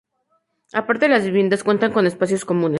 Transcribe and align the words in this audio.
Aparte 0.73 1.05
de 1.05 1.11
las 1.13 1.25
viviendas, 1.25 1.63
cuentan 1.63 1.93
con 1.93 2.07
espacios 2.07 2.43
comunes. 2.43 2.69